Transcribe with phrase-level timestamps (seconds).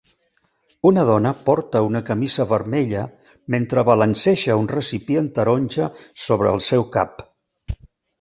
[0.91, 3.03] Una dona porta una camisa vermella
[3.55, 5.91] mentre balanceja un recipient taronja
[6.25, 7.23] sobre el seu cap.